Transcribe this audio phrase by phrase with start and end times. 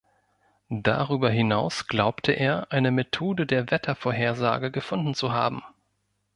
[0.81, 5.61] Darüber hinaus glaubte er, eine Methode der Wettervorhersage gefunden zu haben.